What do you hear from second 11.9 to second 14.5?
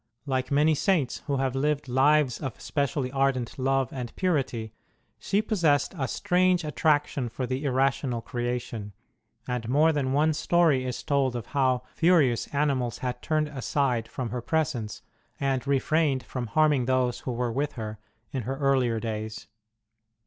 furious animals had turned aside from her